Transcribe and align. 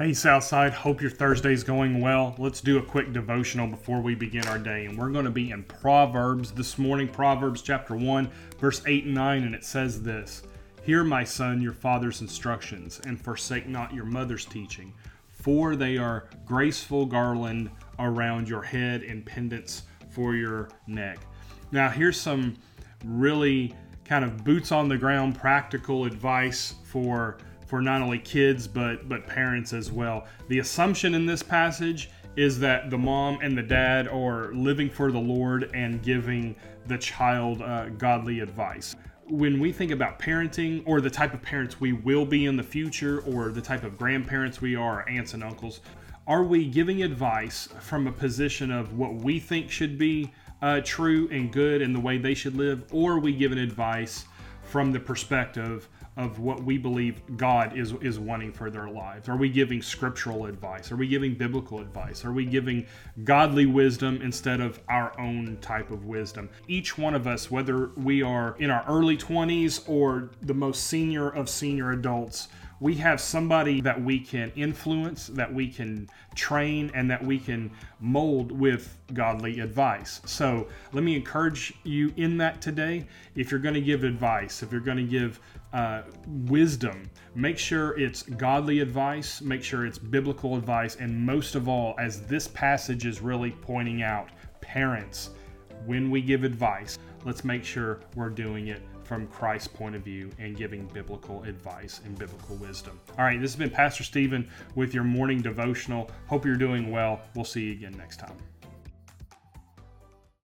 Hey, 0.00 0.14
Southside. 0.14 0.72
Hope 0.72 1.02
your 1.02 1.10
Thursday's 1.10 1.62
going 1.62 2.00
well. 2.00 2.34
Let's 2.38 2.62
do 2.62 2.78
a 2.78 2.82
quick 2.82 3.12
devotional 3.12 3.66
before 3.66 4.00
we 4.00 4.14
begin 4.14 4.48
our 4.48 4.58
day. 4.58 4.86
And 4.86 4.96
we're 4.96 5.10
going 5.10 5.26
to 5.26 5.30
be 5.30 5.50
in 5.50 5.62
Proverbs 5.64 6.52
this 6.52 6.78
morning, 6.78 7.06
Proverbs 7.06 7.60
chapter 7.60 7.94
1, 7.94 8.30
verse 8.58 8.80
8 8.86 9.04
and 9.04 9.14
9. 9.14 9.42
And 9.42 9.54
it 9.54 9.62
says 9.62 10.02
this 10.02 10.44
Hear, 10.84 11.04
my 11.04 11.22
son, 11.22 11.60
your 11.60 11.74
father's 11.74 12.22
instructions, 12.22 12.98
and 13.04 13.22
forsake 13.22 13.68
not 13.68 13.92
your 13.92 14.06
mother's 14.06 14.46
teaching, 14.46 14.94
for 15.28 15.76
they 15.76 15.98
are 15.98 16.30
graceful 16.46 17.04
garland 17.04 17.70
around 17.98 18.48
your 18.48 18.62
head 18.62 19.02
and 19.02 19.26
pendants 19.26 19.82
for 20.08 20.34
your 20.34 20.70
neck. 20.86 21.18
Now, 21.72 21.90
here's 21.90 22.18
some 22.18 22.56
really 23.04 23.74
kind 24.06 24.24
of 24.24 24.44
boots 24.44 24.72
on 24.72 24.88
the 24.88 24.96
ground 24.96 25.38
practical 25.38 26.06
advice 26.06 26.76
for 26.84 27.36
for 27.70 27.80
not 27.80 28.02
only 28.02 28.18
kids 28.18 28.66
but 28.66 29.08
but 29.08 29.28
parents 29.28 29.72
as 29.72 29.92
well. 29.92 30.26
The 30.48 30.58
assumption 30.58 31.14
in 31.14 31.24
this 31.24 31.40
passage 31.40 32.10
is 32.36 32.58
that 32.58 32.90
the 32.90 32.98
mom 32.98 33.38
and 33.42 33.56
the 33.56 33.62
dad 33.62 34.08
are 34.08 34.52
living 34.52 34.90
for 34.90 35.12
the 35.12 35.20
Lord 35.20 35.70
and 35.72 36.02
giving 36.02 36.56
the 36.86 36.98
child 36.98 37.62
uh, 37.62 37.90
godly 37.90 38.40
advice. 38.40 38.96
When 39.28 39.60
we 39.60 39.70
think 39.70 39.92
about 39.92 40.18
parenting 40.18 40.82
or 40.84 41.00
the 41.00 41.10
type 41.10 41.32
of 41.32 41.42
parents 41.42 41.80
we 41.80 41.92
will 41.92 42.26
be 42.26 42.46
in 42.46 42.56
the 42.56 42.62
future 42.64 43.20
or 43.20 43.50
the 43.50 43.60
type 43.60 43.84
of 43.84 43.96
grandparents 43.96 44.60
we 44.60 44.74
are, 44.74 45.08
aunts 45.08 45.34
and 45.34 45.44
uncles, 45.44 45.80
are 46.26 46.42
we 46.42 46.66
giving 46.66 47.04
advice 47.04 47.68
from 47.78 48.08
a 48.08 48.12
position 48.12 48.72
of 48.72 48.98
what 48.98 49.14
we 49.14 49.38
think 49.38 49.70
should 49.70 49.96
be 49.96 50.32
uh, 50.60 50.80
true 50.84 51.28
and 51.30 51.52
good 51.52 51.82
and 51.82 51.94
the 51.94 52.00
way 52.00 52.18
they 52.18 52.34
should 52.34 52.56
live, 52.56 52.84
or 52.90 53.12
are 53.12 53.20
we 53.20 53.32
giving 53.32 53.58
advice 53.58 54.24
from 54.70 54.92
the 54.92 55.00
perspective 55.00 55.88
of 56.16 56.38
what 56.38 56.62
we 56.62 56.78
believe 56.78 57.20
God 57.36 57.76
is 57.76 57.92
is 58.00 58.18
wanting 58.18 58.52
for 58.52 58.70
their 58.70 58.88
lives? 58.88 59.28
Are 59.28 59.36
we 59.36 59.48
giving 59.48 59.82
scriptural 59.82 60.46
advice? 60.46 60.92
Are 60.92 60.96
we 60.96 61.08
giving 61.08 61.34
biblical 61.34 61.80
advice? 61.80 62.24
Are 62.24 62.32
we 62.32 62.44
giving 62.44 62.86
godly 63.24 63.66
wisdom 63.66 64.20
instead 64.22 64.60
of 64.60 64.80
our 64.88 65.18
own 65.18 65.58
type 65.60 65.90
of 65.90 66.04
wisdom? 66.04 66.48
Each 66.68 66.96
one 66.96 67.14
of 67.14 67.26
us, 67.26 67.50
whether 67.50 67.88
we 67.96 68.22
are 68.22 68.56
in 68.58 68.70
our 68.70 68.84
early 68.86 69.16
20s 69.16 69.88
or 69.88 70.30
the 70.42 70.54
most 70.54 70.86
senior 70.86 71.28
of 71.28 71.48
senior 71.48 71.90
adults, 71.92 72.48
we 72.80 72.94
have 72.94 73.20
somebody 73.20 73.80
that 73.82 74.02
we 74.02 74.18
can 74.18 74.50
influence, 74.56 75.26
that 75.28 75.52
we 75.52 75.68
can 75.68 76.08
train, 76.34 76.90
and 76.94 77.10
that 77.10 77.22
we 77.22 77.38
can 77.38 77.70
mold 78.00 78.50
with 78.50 78.96
godly 79.12 79.60
advice. 79.60 80.22
So 80.24 80.66
let 80.92 81.04
me 81.04 81.14
encourage 81.14 81.74
you 81.84 82.12
in 82.16 82.38
that 82.38 82.62
today. 82.62 83.06
If 83.36 83.50
you're 83.50 83.60
going 83.60 83.74
to 83.74 83.82
give 83.82 84.02
advice, 84.02 84.62
if 84.62 84.72
you're 84.72 84.80
going 84.80 84.96
to 84.96 85.04
give 85.04 85.40
uh, 85.74 86.02
wisdom, 86.26 87.10
make 87.34 87.58
sure 87.58 87.98
it's 87.98 88.22
godly 88.22 88.80
advice, 88.80 89.40
make 89.42 89.62
sure 89.62 89.86
it's 89.86 89.98
biblical 89.98 90.56
advice, 90.56 90.96
and 90.96 91.14
most 91.14 91.54
of 91.54 91.68
all, 91.68 91.94
as 91.98 92.22
this 92.22 92.48
passage 92.48 93.04
is 93.04 93.20
really 93.20 93.50
pointing 93.50 94.02
out, 94.02 94.30
parents, 94.62 95.30
when 95.86 96.10
we 96.10 96.20
give 96.20 96.44
advice, 96.44 96.98
let's 97.24 97.44
make 97.44 97.64
sure 97.64 98.00
we're 98.14 98.30
doing 98.30 98.68
it 98.68 98.82
from 99.04 99.26
Christ's 99.26 99.66
point 99.68 99.96
of 99.96 100.02
view 100.02 100.30
and 100.38 100.56
giving 100.56 100.86
biblical 100.86 101.42
advice 101.42 102.00
and 102.04 102.16
biblical 102.16 102.54
wisdom. 102.56 103.00
All 103.18 103.24
right, 103.24 103.40
this 103.40 103.50
has 103.52 103.58
been 103.58 103.70
Pastor 103.70 104.04
Stephen 104.04 104.48
with 104.76 104.94
your 104.94 105.04
morning 105.04 105.40
devotional. 105.40 106.10
Hope 106.28 106.46
you're 106.46 106.54
doing 106.54 106.90
well. 106.92 107.20
We'll 107.34 107.44
see 107.44 107.64
you 107.64 107.72
again 107.72 107.94
next 107.98 108.18
time. 108.18 108.36